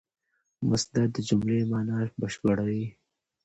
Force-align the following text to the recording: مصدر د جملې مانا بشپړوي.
مصدر 0.69 1.05
د 1.13 1.17
جملې 1.27 1.59
مانا 1.71 1.99
بشپړوي. 2.19 2.85